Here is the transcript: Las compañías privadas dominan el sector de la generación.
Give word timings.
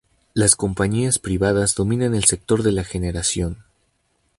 Las 0.33 0.55
compañías 0.55 1.19
privadas 1.19 1.75
dominan 1.75 2.15
el 2.15 2.23
sector 2.23 2.63
de 2.63 2.71
la 2.71 2.83
generación. 2.83 3.63